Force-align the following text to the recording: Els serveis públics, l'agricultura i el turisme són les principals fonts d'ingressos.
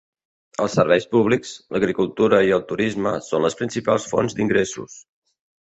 Els 0.63 0.77
serveis 0.77 1.05
públics, 1.11 1.51
l'agricultura 1.75 2.41
i 2.49 2.55
el 2.59 2.65
turisme 2.73 3.13
són 3.29 3.47
les 3.49 3.59
principals 3.63 4.09
fonts 4.15 4.39
d'ingressos. 4.41 4.99